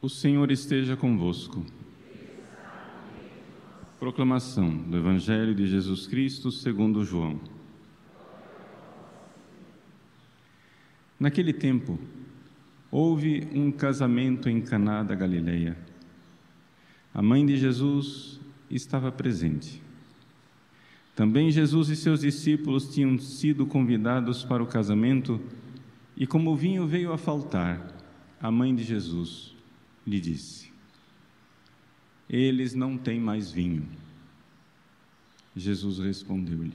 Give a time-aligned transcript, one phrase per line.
[0.00, 1.64] O Senhor esteja convosco.
[3.98, 7.40] Proclamação do Evangelho de Jesus Cristo segundo João.
[11.18, 11.98] Naquele tempo,
[12.90, 15.78] houve um casamento em Caná da Galileia.
[17.14, 18.38] A mãe de Jesus
[18.70, 19.82] estava presente.
[21.14, 25.40] Também Jesus e seus discípulos tinham sido convidados para o casamento,
[26.14, 27.96] e como o vinho veio a faltar,
[28.38, 29.55] a mãe de Jesus
[30.06, 30.70] lhe disse:
[32.28, 33.86] Eles não têm mais vinho.
[35.54, 36.72] Jesus respondeu-lhe: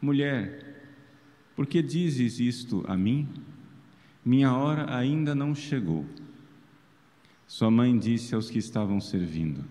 [0.00, 0.84] Mulher,
[1.54, 3.28] por que dizes isto a mim?
[4.24, 6.04] Minha hora ainda não chegou.
[7.46, 9.64] Sua mãe disse aos que estavam servindo: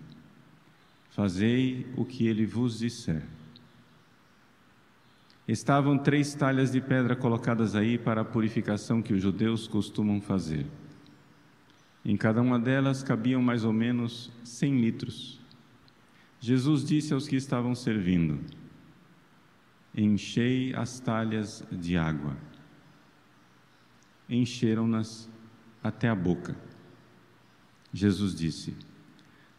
[1.10, 3.22] Fazei o que ele vos disser.
[5.46, 10.66] Estavam três talhas de pedra colocadas aí para a purificação que os judeus costumam fazer.
[12.04, 15.40] Em cada uma delas cabiam mais ou menos cem litros.
[16.40, 18.40] Jesus disse aos que estavam servindo:
[19.94, 22.36] Enchei as talhas de água.
[24.28, 25.30] Encheram-nas
[25.82, 26.56] até a boca.
[27.92, 28.74] Jesus disse: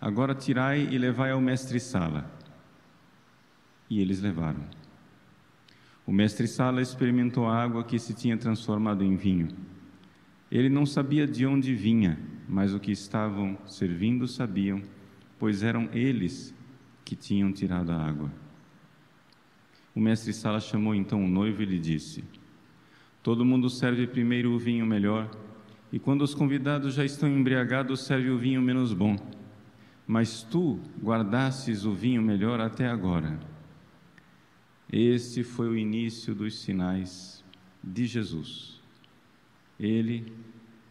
[0.02, 2.30] Agora tirai e levai ao mestre-sala.
[3.90, 4.66] E eles levaram.
[6.06, 9.48] O mestre-sala experimentou a água que se tinha transformado em vinho.
[10.52, 14.82] Ele não sabia de onde vinha, mas o que estavam servindo sabiam,
[15.40, 16.54] pois eram eles
[17.04, 18.32] que tinham tirado a água.
[19.96, 22.24] O mestre-sala chamou então o noivo e lhe disse:
[23.22, 25.30] Todo mundo serve primeiro o vinho melhor,
[25.92, 29.16] e quando os convidados já estão embriagados, serve o vinho menos bom.
[30.08, 33.40] Mas tu guardasses o vinho melhor até agora.
[34.92, 37.44] Este foi o início dos sinais
[37.84, 38.82] de Jesus.
[39.80, 40.32] Ele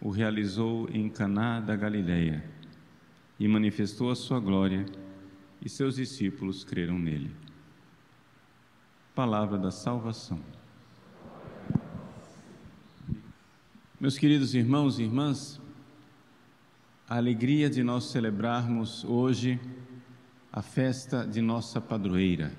[0.03, 2.45] o realizou em Caná da Galileia
[3.39, 4.85] e manifestou a sua glória,
[5.61, 7.31] e seus discípulos creram nele.
[9.15, 10.41] Palavra da salvação.
[14.01, 15.61] Meus queridos irmãos e irmãs,
[17.09, 19.61] a alegria de nós celebrarmos hoje
[20.53, 22.53] a festa de nossa padroeira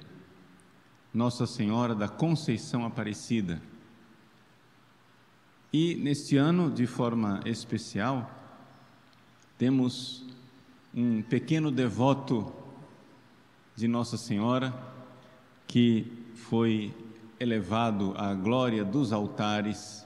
[1.13, 3.61] nossa Senhora da Conceição Aparecida.
[5.75, 8.29] E neste ano, de forma especial,
[9.57, 10.23] temos
[10.93, 12.53] um pequeno devoto
[13.75, 14.71] de Nossa Senhora
[15.67, 16.93] que foi
[17.39, 20.05] elevado à glória dos altares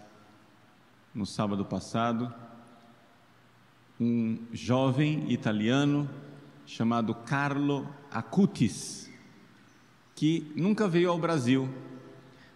[1.14, 2.34] no sábado passado,
[4.00, 6.10] um jovem italiano
[6.66, 9.12] chamado Carlo Acutis
[10.16, 11.68] que nunca veio ao Brasil,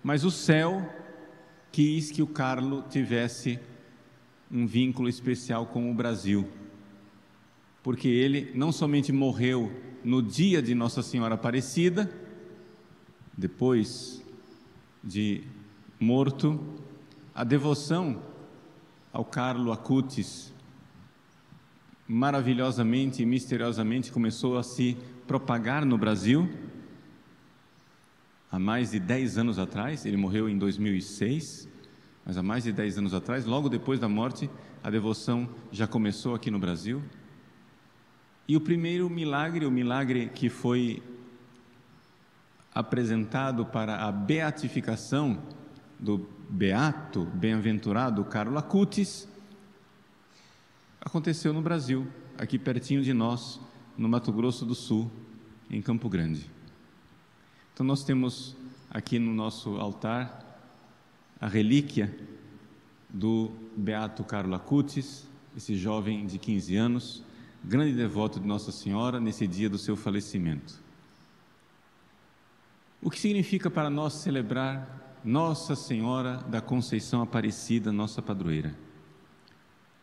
[0.02, 1.01] mas o céu
[1.72, 3.60] quis que o Carlo tivesse
[4.52, 6.48] um vínculo especial com o Brasil,
[7.82, 9.72] porque ele não somente morreu
[10.04, 12.12] no dia de Nossa Senhora Aparecida,
[13.38, 14.22] depois
[15.04, 15.44] de
[16.00, 16.60] morto,
[17.34, 18.22] a devoção
[19.14, 20.54] ao Carlo Acutis
[22.08, 26.50] maravilhosamente e misteriosamente começou a se propagar no Brasil
[28.52, 31.70] há mais de 10 anos atrás, ele morreu em 2006,
[32.26, 34.50] mas há mais de 10 anos atrás, logo depois da morte,
[34.84, 37.02] a devoção já começou aqui no Brasil.
[38.48, 41.02] E o primeiro milagre, o milagre que foi
[42.74, 45.42] apresentado para a beatificação
[46.00, 49.28] do beato, bem-aventurado Carlo Acutis,
[51.00, 52.08] aconteceu no Brasil,
[52.38, 53.62] aqui pertinho de nós,
[53.98, 55.10] no Mato Grosso do Sul,
[55.70, 56.50] em Campo Grande.
[57.82, 58.56] Então, nós temos
[58.92, 60.46] aqui no nosso altar
[61.40, 62.16] a relíquia
[63.10, 65.28] do Beato Carlo Acutis,
[65.58, 67.24] esse jovem de 15 anos,
[67.64, 70.80] grande devoto de Nossa Senhora nesse dia do seu falecimento.
[73.02, 78.76] O que significa para nós celebrar Nossa Senhora da Conceição Aparecida, nossa padroeira?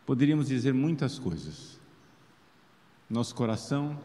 [0.05, 1.79] Poderíamos dizer muitas coisas.
[3.09, 3.97] Nosso coração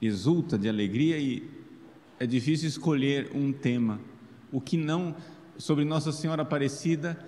[0.00, 1.58] exulta de alegria e
[2.20, 3.98] é difícil escolher um tema.
[4.52, 5.16] O que não,
[5.56, 7.18] sobre Nossa Senhora Aparecida,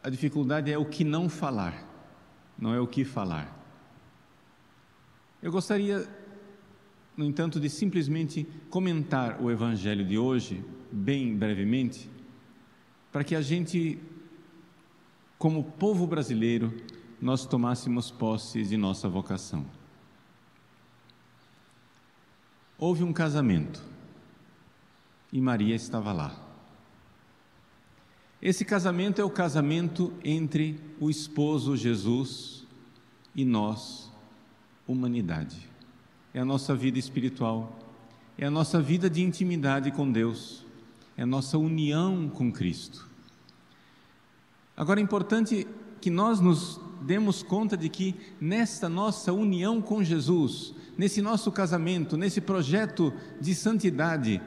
[0.00, 1.84] a dificuldade é o que não falar,
[2.56, 3.58] não é o que falar.
[5.42, 6.08] Eu gostaria,
[7.16, 12.08] no entanto, de simplesmente comentar o Evangelho de hoje, bem brevemente,
[13.10, 13.98] para que a gente,
[15.36, 16.72] como povo brasileiro,
[17.20, 19.79] nós tomássemos posse de nossa vocação.
[22.82, 23.84] Houve um casamento
[25.30, 26.34] e Maria estava lá.
[28.40, 32.66] Esse casamento é o casamento entre o esposo Jesus
[33.36, 34.10] e nós,
[34.88, 35.68] humanidade.
[36.32, 37.78] É a nossa vida espiritual,
[38.38, 40.64] é a nossa vida de intimidade com Deus,
[41.18, 43.06] é a nossa união com Cristo.
[44.74, 45.66] Agora é importante
[46.00, 52.16] que nós nos demos conta de que nesta nossa união com Jesus, nesse nosso casamento,
[52.16, 54.40] nesse projeto de santidade,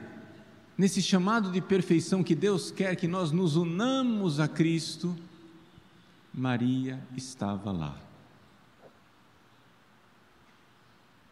[0.76, 5.16] nesse chamado de perfeição que Deus quer que nós nos unamos a Cristo,
[6.32, 7.98] Maria estava lá.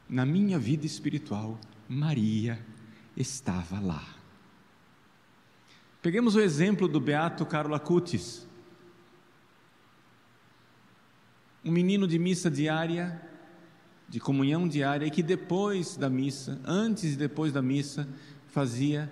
[0.09, 1.59] Na minha vida espiritual,
[1.89, 2.59] Maria
[3.17, 4.05] estava lá.
[6.03, 8.47] Peguemos o exemplo do beato Carlo Acutis,
[11.65, 13.21] um menino de missa diária,
[14.09, 18.09] de comunhão diária, e que depois da missa, antes e depois da missa,
[18.49, 19.11] fazia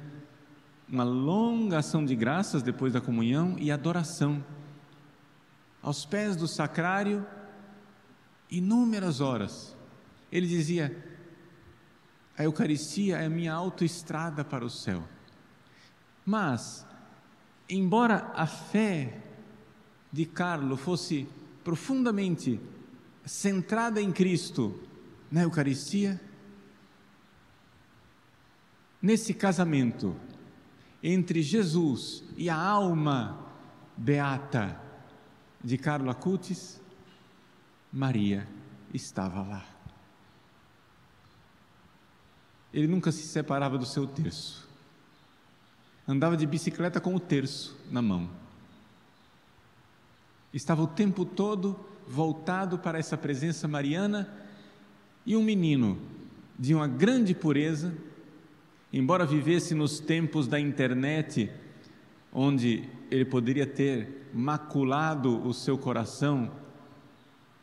[0.88, 4.44] uma longa ação de graças depois da comunhão e adoração.
[5.80, 7.24] Aos pés do sacrário,
[8.50, 9.76] inúmeras horas.
[10.30, 11.10] Ele dizia:
[12.36, 15.04] a Eucaristia é a minha autoestrada para o céu.
[16.24, 16.86] Mas,
[17.68, 19.22] embora a fé
[20.12, 21.28] de Carlo fosse
[21.64, 22.60] profundamente
[23.24, 24.80] centrada em Cristo
[25.30, 26.20] na Eucaristia,
[29.00, 30.16] nesse casamento
[31.02, 33.46] entre Jesus e a alma
[33.96, 34.80] beata
[35.62, 36.80] de Carlo Acutis,
[37.92, 38.48] Maria
[38.92, 39.64] estava lá.
[42.72, 44.68] Ele nunca se separava do seu terço.
[46.06, 48.30] Andava de bicicleta com o terço na mão
[50.52, 54.28] estava o tempo todo voltado para essa presença mariana
[55.24, 55.98] e um menino
[56.58, 57.94] de uma grande pureza,
[58.92, 61.50] embora vivesse nos tempos da internet,
[62.32, 66.50] onde ele poderia ter maculado o seu coração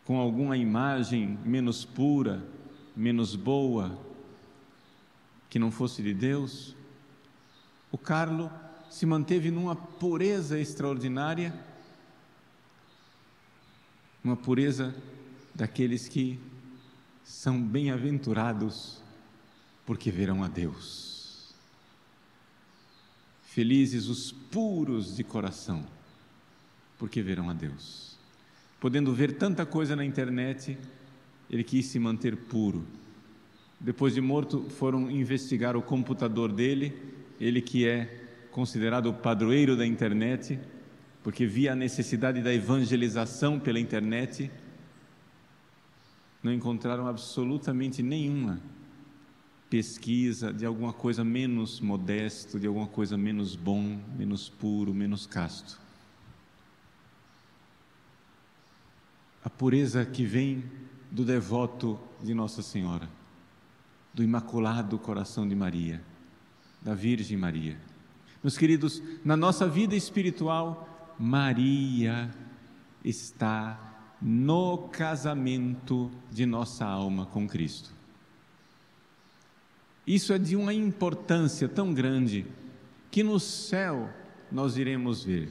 [0.06, 2.44] com alguma imagem menos pura,
[2.96, 4.00] menos boa,
[5.50, 6.76] que não fosse de Deus,
[7.92, 8.50] o Carlo
[8.90, 11.54] se manteve numa pureza extraordinária
[14.28, 14.94] uma pureza
[15.56, 16.38] daqueles que
[17.24, 19.02] são bem-aventurados,
[19.86, 21.56] porque verão a Deus.
[23.44, 25.86] Felizes os puros de coração,
[27.00, 28.18] porque verão a Deus.
[28.82, 30.78] Podendo ver tanta coisa na internet,
[31.50, 32.86] ele quis se manter puro.
[33.80, 36.94] Depois de morto, foram investigar o computador dele,
[37.40, 40.60] ele que é considerado o padroeiro da internet,
[41.28, 44.50] porque via a necessidade da evangelização pela internet,
[46.42, 48.62] não encontraram absolutamente nenhuma
[49.70, 55.78] pesquisa de alguma coisa menos modesto, de alguma coisa menos bom, menos puro, menos casto.
[59.44, 60.64] A pureza que vem
[61.12, 63.10] do devoto de Nossa Senhora,
[64.14, 66.02] do Imaculado Coração de Maria,
[66.82, 67.78] da Virgem Maria.
[68.42, 72.34] Meus queridos, na nossa vida espiritual, Maria
[73.04, 77.92] está no casamento de nossa alma com Cristo.
[80.06, 82.46] Isso é de uma importância tão grande
[83.12, 84.10] que no céu
[84.52, 85.50] nós iremos ver.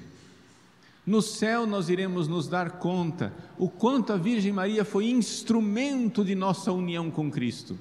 [1.07, 6.35] No céu nós iremos nos dar conta o quanto a Virgem Maria foi instrumento de
[6.35, 7.79] nossa união com Cristo.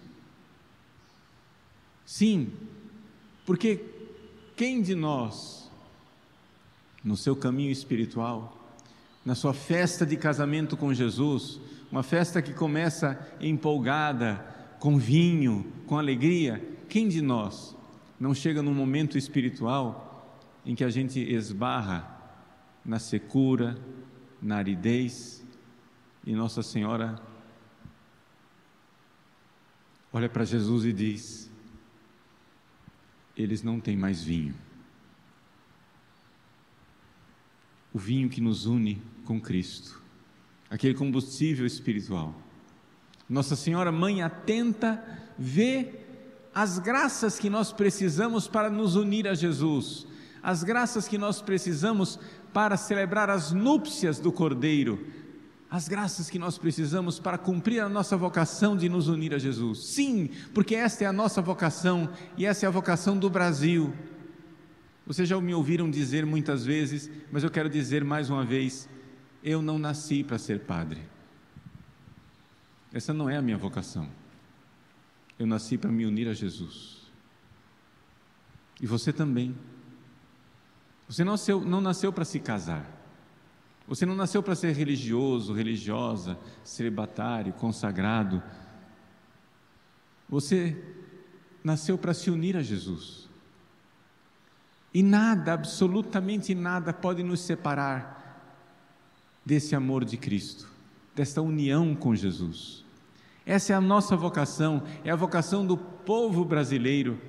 [2.06, 2.52] Sim,
[3.46, 3.84] porque
[4.56, 5.65] quem de nós
[7.06, 8.76] no seu caminho espiritual,
[9.24, 11.60] na sua festa de casamento com Jesus,
[11.92, 14.44] uma festa que começa empolgada,
[14.80, 17.76] com vinho, com alegria, quem de nós
[18.20, 20.36] não chega num momento espiritual
[20.66, 22.12] em que a gente esbarra
[22.84, 23.78] na secura,
[24.42, 25.46] na aridez,
[26.26, 27.22] e Nossa Senhora
[30.12, 31.52] olha para Jesus e diz:
[33.38, 34.65] Eles não têm mais vinho.
[37.96, 40.02] O vinho que nos une com Cristo,
[40.70, 42.36] aquele combustível espiritual.
[43.30, 45.02] Nossa Senhora Mãe atenta
[45.40, 46.02] vê
[46.54, 50.06] as graças que nós precisamos para nos unir a Jesus,
[50.44, 52.20] as graças que nós precisamos
[52.52, 55.08] para celebrar as núpcias do Cordeiro,
[55.72, 59.86] as graças que nós precisamos para cumprir a nossa vocação de nos unir a Jesus.
[59.86, 63.94] Sim, porque esta é a nossa vocação e essa é a vocação do Brasil.
[65.06, 68.90] Vocês já me ouviram dizer muitas vezes, mas eu quero dizer mais uma vez:
[69.44, 71.02] eu não nasci para ser padre.
[72.92, 74.10] Essa não é a minha vocação.
[75.38, 77.12] Eu nasci para me unir a Jesus.
[78.82, 79.56] E você também.
[81.08, 82.90] Você não nasceu, não nasceu para se casar.
[83.88, 88.42] Você não nasceu para ser religioso, religiosa, celibatário, consagrado.
[90.28, 90.76] Você
[91.64, 93.25] nasceu para se unir a Jesus.
[94.96, 98.56] E nada, absolutamente nada, pode nos separar
[99.46, 100.72] desse amor de Cristo,
[101.14, 102.86] desta união com Jesus.
[103.46, 107.20] Essa é a nossa vocação, é a vocação do povo brasileiro,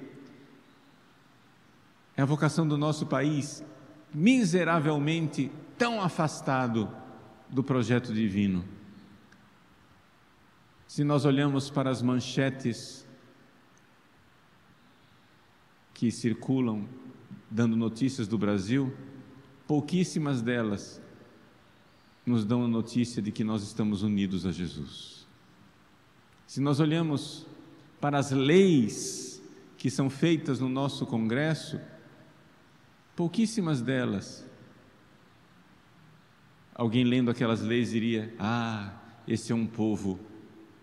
[2.17, 3.65] é a vocação do nosso país,
[4.15, 6.89] miseravelmente tão afastado
[7.49, 8.65] do projeto divino.
[10.87, 13.05] Se nós olhamos para as manchetes
[15.93, 16.87] que circulam
[17.51, 18.95] dando notícias do Brasil,
[19.67, 21.01] pouquíssimas delas
[22.25, 25.27] nos dão a notícia de que nós estamos unidos a Jesus.
[26.47, 27.47] Se nós olhamos
[28.01, 29.43] para as leis
[29.79, 31.81] que são feitas no nosso Congresso,
[33.15, 34.45] pouquíssimas delas,
[36.75, 38.95] alguém lendo aquelas leis diria: Ah,
[39.27, 40.19] esse é um povo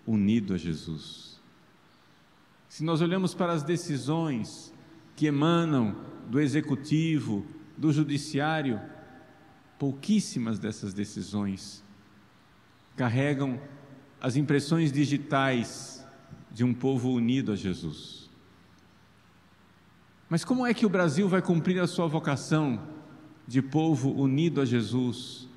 [0.07, 1.41] unido a Jesus.
[2.67, 4.72] Se nós olhamos para as decisões
[5.15, 5.95] que emanam
[6.27, 7.45] do executivo,
[7.77, 8.79] do judiciário,
[9.77, 11.83] pouquíssimas dessas decisões
[12.95, 13.59] carregam
[14.21, 16.05] as impressões digitais
[16.51, 18.29] de um povo unido a Jesus.
[20.29, 22.81] Mas como é que o Brasil vai cumprir a sua vocação
[23.47, 25.49] de povo unido a Jesus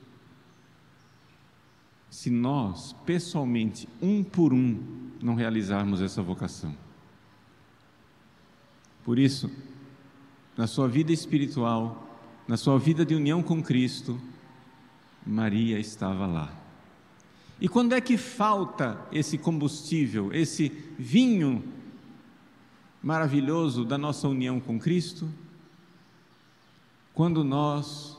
[2.10, 6.75] se nós, pessoalmente, um por um, não realizarmos essa vocação?
[9.06, 9.48] Por isso,
[10.56, 14.20] na sua vida espiritual, na sua vida de união com Cristo,
[15.25, 16.52] Maria estava lá.
[17.60, 21.62] E quando é que falta esse combustível, esse vinho
[23.00, 25.30] maravilhoso da nossa união com Cristo?
[27.14, 28.18] Quando nós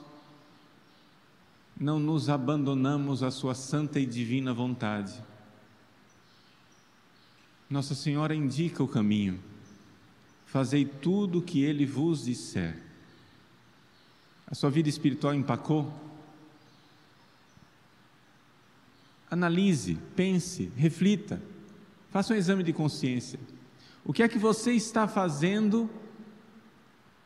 [1.77, 5.22] não nos abandonamos à Sua santa e divina vontade.
[7.70, 9.38] Nossa Senhora indica o caminho.
[10.48, 12.82] Fazei tudo o que Ele vos disser.
[14.50, 15.94] A sua vida espiritual empacou?
[19.30, 21.42] Analise, pense, reflita,
[22.10, 23.38] faça um exame de consciência.
[24.06, 25.89] O que é que você está fazendo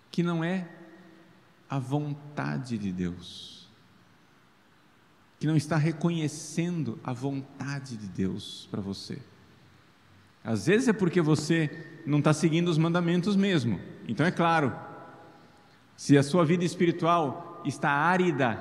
[0.10, 0.68] que não é
[1.70, 3.70] a vontade de Deus?
[5.40, 9.22] Que não está reconhecendo a vontade de Deus para você?
[10.44, 11.70] Às vezes é porque você
[12.06, 13.80] não está seguindo os mandamentos mesmo.
[14.08, 14.74] Então é claro,
[15.96, 18.60] se a sua vida espiritual está árida,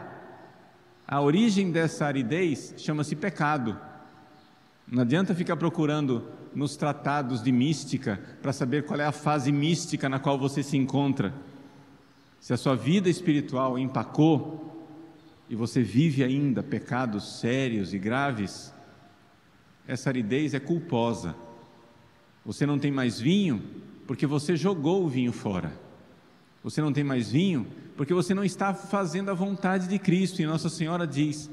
[1.06, 3.78] a origem dessa aridez chama-se pecado.
[4.86, 10.08] Não adianta ficar procurando nos tratados de mística para saber qual é a fase mística
[10.08, 11.32] na qual você se encontra.
[12.38, 14.86] Se a sua vida espiritual empacou
[15.48, 18.72] e você vive ainda pecados sérios e graves,
[19.86, 21.34] essa aridez é culposa.
[22.44, 23.62] Você não tem mais vinho
[24.06, 25.78] porque você jogou o vinho fora.
[26.62, 27.66] Você não tem mais vinho
[27.96, 30.40] porque você não está fazendo a vontade de Cristo.
[30.40, 31.50] E Nossa Senhora diz: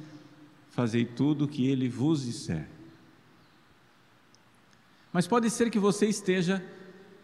[0.71, 2.67] Fazei tudo o que Ele vos disser.
[5.11, 6.63] Mas pode ser que você esteja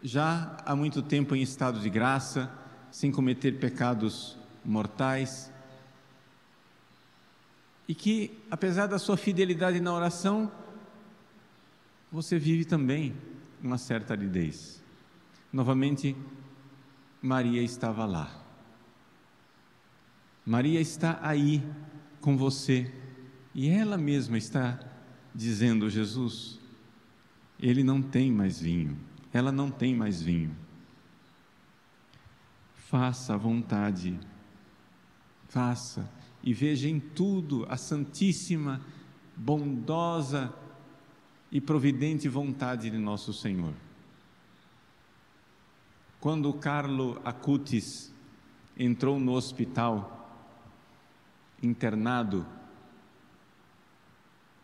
[0.02, 2.52] já há muito tempo em estado de graça,
[2.92, 5.52] sem cometer pecados mortais,
[7.88, 10.52] e que, apesar da sua fidelidade na oração,
[12.12, 13.16] você vive também
[13.64, 14.84] uma certa aridez.
[15.52, 16.16] Novamente,
[17.22, 18.44] Maria estava lá.
[20.46, 21.64] Maria está aí
[22.20, 22.94] com você
[23.56, 24.78] e ela mesma está
[25.34, 26.60] dizendo: Jesus,
[27.58, 29.00] ele não tem mais vinho,
[29.32, 30.54] ela não tem mais vinho.
[32.76, 34.20] Faça a vontade,
[35.48, 36.12] faça
[36.44, 38.82] e veja em tudo a santíssima,
[39.36, 40.54] bondosa
[41.54, 43.76] e providente vontade de nosso Senhor.
[46.20, 48.12] Quando Carlo Acutis
[48.76, 50.50] entrou no hospital,
[51.62, 52.44] internado,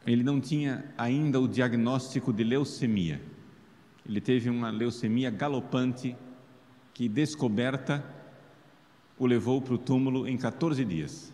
[0.04, 3.22] ele não tinha ainda o diagnóstico de leucemia.
[4.04, 6.18] Ele teve uma leucemia galopante
[6.92, 8.04] que, descoberta,
[9.16, 11.32] o levou para o túmulo em 14 dias.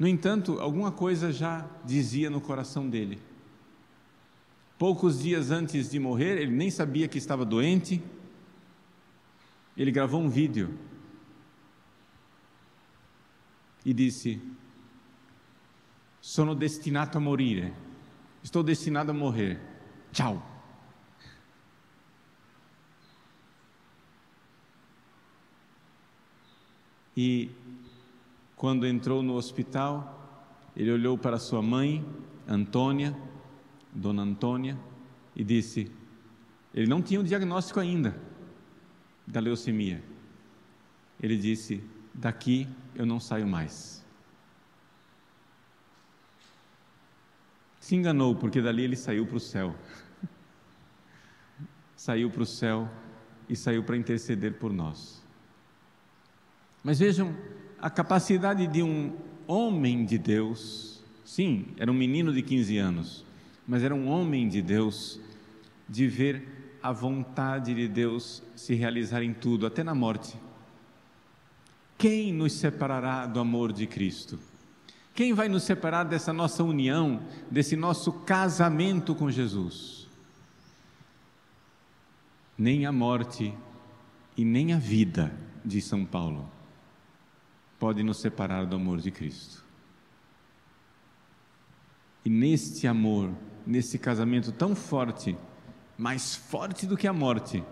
[0.00, 3.20] No entanto, alguma coisa já dizia no coração dele.
[4.78, 8.02] Poucos dias antes de morrer, ele nem sabia que estava doente.
[9.76, 10.74] Ele gravou um vídeo
[13.84, 14.40] e disse:
[16.18, 17.70] Sono destinato a morire.
[18.42, 19.60] Estou destinado a morrer.
[20.12, 20.42] Tchau.
[27.14, 27.50] E
[28.60, 32.04] quando entrou no hospital, ele olhou para sua mãe,
[32.46, 33.16] Antônia,
[33.90, 34.78] Dona Antônia,
[35.34, 35.90] e disse:
[36.74, 38.14] ele não tinha o um diagnóstico ainda
[39.26, 40.04] da leucemia.
[41.22, 44.04] Ele disse: Daqui eu não saio mais.
[47.78, 49.74] Se enganou, porque dali ele saiu para o céu.
[51.96, 52.90] saiu para o céu
[53.48, 55.24] e saiu para interceder por nós.
[56.84, 57.34] Mas vejam
[57.80, 59.12] a capacidade de um
[59.46, 63.24] homem de Deus, sim, era um menino de 15 anos,
[63.66, 65.18] mas era um homem de Deus,
[65.88, 70.36] de ver a vontade de Deus se realizar em tudo, até na morte.
[71.98, 74.38] Quem nos separará do amor de Cristo?
[75.14, 77.20] Quem vai nos separar dessa nossa união,
[77.50, 80.08] desse nosso casamento com Jesus?
[82.56, 83.52] Nem a morte
[84.36, 85.32] e nem a vida,
[85.64, 86.48] diz São Paulo,
[87.80, 89.64] pode nos separar do amor de Cristo.
[92.22, 93.32] E neste amor,
[93.66, 95.34] nesse casamento tão forte,
[95.96, 97.64] mais forte do que a morte,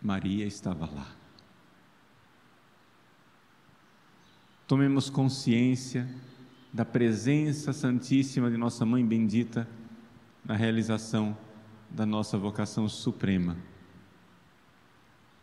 [0.00, 1.08] Maria estava lá.
[4.68, 6.08] Tomemos consciência
[6.72, 9.68] da presença santíssima de nossa Mãe Bendita
[10.44, 11.36] na realização
[11.90, 13.56] da nossa vocação suprema,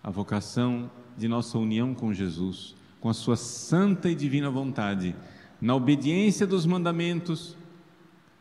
[0.03, 5.15] a vocação de nossa união com Jesus, com a Sua santa e divina vontade,
[5.60, 7.55] na obediência dos mandamentos,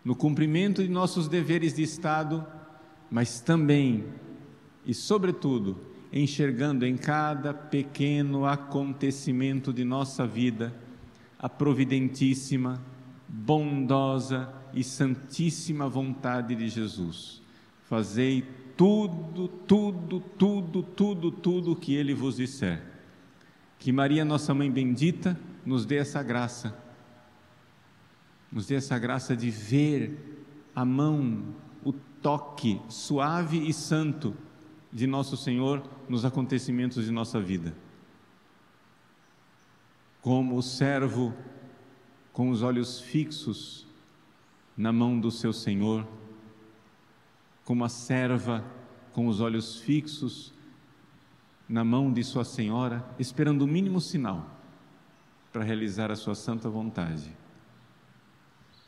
[0.04, 2.44] no cumprimento de nossos deveres de Estado,
[3.10, 4.04] mas também
[4.86, 5.78] e, sobretudo,
[6.12, 10.74] enxergando em cada pequeno acontecimento de nossa vida
[11.38, 12.82] a providentíssima,
[13.28, 17.40] bondosa e santíssima vontade de Jesus.
[17.88, 18.44] Fazei
[18.80, 22.82] tudo, tudo, tudo, tudo, tudo que ele vos disser.
[23.78, 26.74] Que Maria, nossa mãe bendita, nos dê essa graça.
[28.50, 34.34] Nos dê essa graça de ver a mão, o toque suave e santo
[34.90, 37.76] de nosso Senhor nos acontecimentos de nossa vida.
[40.22, 41.34] Como o servo
[42.32, 43.86] com os olhos fixos
[44.74, 46.08] na mão do seu Senhor,
[47.64, 48.64] como a serva
[49.12, 50.52] com os olhos fixos
[51.68, 54.58] na mão de sua senhora, esperando o mínimo sinal
[55.52, 57.32] para realizar a sua santa vontade.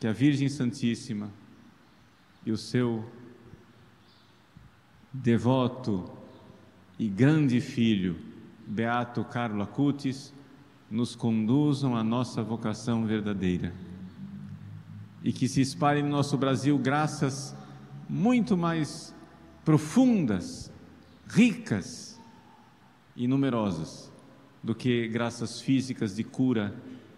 [0.01, 1.31] Que a Virgem Santíssima
[2.45, 3.09] e o seu
[5.13, 6.11] devoto
[6.99, 8.17] e grande filho,
[8.67, 10.33] Beato Carlo Acutis,
[10.91, 13.73] nos conduzam à nossa vocação verdadeira.
[15.23, 17.57] E que se espalhem no nosso Brasil graças
[18.13, 19.15] muito mais
[19.65, 20.71] profundas,
[21.27, 22.21] ricas
[23.17, 24.13] e numerosas
[24.63, 26.77] do que graças físicas de cura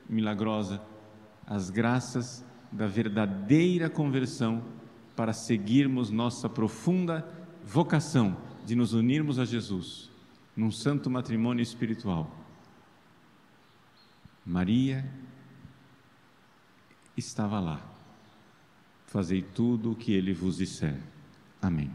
[0.09, 0.81] milagrosa,
[1.45, 4.63] as graças da verdadeira conversão
[5.17, 7.29] para seguirmos nossa profunda
[7.65, 10.13] vocação de nos unirmos a Jesus
[10.57, 12.31] num santo matrimônio espiritual.
[14.47, 15.05] Maria
[17.17, 17.94] estava lá.
[19.15, 20.99] Fazei tudo o que ele vos disser.
[21.63, 21.89] Amém.